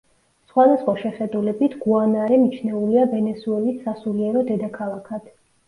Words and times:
სხვადასხვა 0.51 0.95
შეხედულებით 1.01 1.75
გუანარე 1.83 2.41
მიჩნეულია 2.47 3.05
ვენესუელის 3.13 3.81
სასულიერო 3.87 4.45
დედაქალაქად. 4.51 5.33